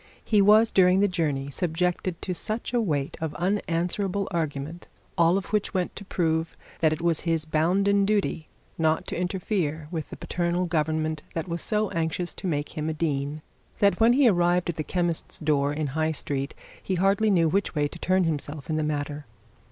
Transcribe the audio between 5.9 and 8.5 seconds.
to prove that it was his bounden duty